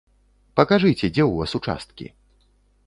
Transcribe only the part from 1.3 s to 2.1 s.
вас участкі.